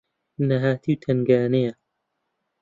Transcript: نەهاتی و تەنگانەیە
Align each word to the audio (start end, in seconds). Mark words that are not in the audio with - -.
نەهاتی 0.47 0.93
و 0.97 0.99
تەنگانەیە 1.03 1.73